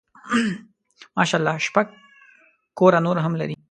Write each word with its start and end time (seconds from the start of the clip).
ماشاء 1.17 1.39
الله 1.39 1.55
شپږ 1.67 1.87
کوره 2.77 2.99
نور 3.05 3.17
هم 3.25 3.33
لري. 3.41 3.55